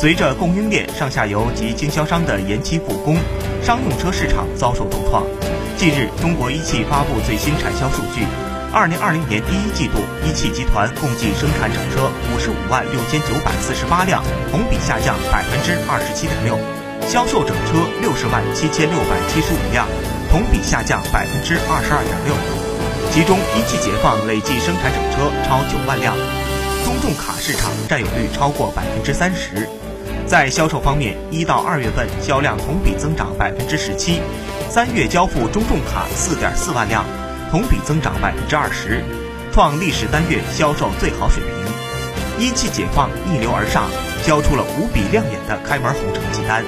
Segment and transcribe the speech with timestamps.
[0.00, 3.16] 随着供应链、上下游及经销商的延期复工，
[3.60, 5.26] 商用车市场遭受重创。
[5.76, 8.22] 近日，中国一汽发布最新产销数据，
[8.72, 14.22] 二零二零年第一季度，一汽集团共计生产整车五十五万六千九百四十八辆，
[14.52, 16.54] 同比下降百分之二十七点六，
[17.10, 19.82] 销售整车六十万七千六百七十五辆，
[20.30, 22.30] 同比下降百分之二十二点六。
[23.10, 26.14] 其中，一汽解放累计生产整车超九万辆，
[26.86, 29.66] 中重卡市场占有率超过百分之三十。
[30.28, 34.20] 在销售方面，一到二月份销量同比增长百分之十七，
[34.68, 37.02] 三月交付中重卡四点四万辆，
[37.50, 39.02] 同比增长百分之二十，
[39.54, 42.44] 创历史单月销售最好水平。
[42.44, 43.84] 一汽解放逆流而上，
[44.22, 46.62] 交出了无比亮眼的开门红成绩单。